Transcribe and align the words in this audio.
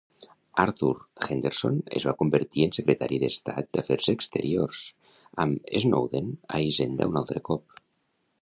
Arthur 0.61 1.01
Henderson 1.25 1.75
es 1.99 2.07
va 2.09 2.13
convertir 2.21 2.65
en 2.67 2.73
Secretari 2.77 3.19
d'Estat 3.25 3.69
d'Afers 3.77 4.09
Exteriors, 4.15 4.83
amb 5.45 5.73
Snowden 5.85 6.35
a 6.57 6.63
Hisenda 6.65 7.13
un 7.13 7.21
altre 7.23 7.47
cop. 7.53 7.83